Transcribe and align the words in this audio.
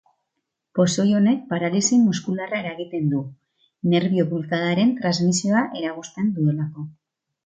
Pozoi 0.77 1.03
honek 1.17 1.41
paralisi 1.49 1.99
muskularra 2.05 2.61
eragiten 2.61 3.11
du, 3.13 3.19
nerbio-bulkadaren 3.91 4.95
transmisioa 5.03 5.63
eragozten 5.83 6.33
duelako. 6.39 6.87